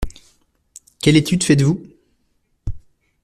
Quelles 1.03 1.15
études 1.17 1.43
faites-vous? 1.43 1.85